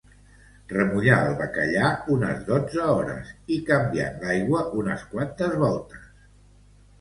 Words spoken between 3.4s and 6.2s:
i canviant l'aigua unes quantes voltes